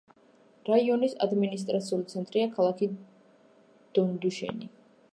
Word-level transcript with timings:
რაიონის 0.69 1.13
ადმინისტრაციული 1.25 2.09
ცენტრია 2.15 2.49
ქალაქი 2.57 2.91
დონდუშენი. 3.99 4.73